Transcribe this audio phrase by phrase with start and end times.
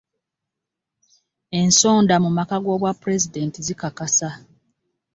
[1.59, 4.29] Ensonda mu maka g'obwapulezidenti zikakasa.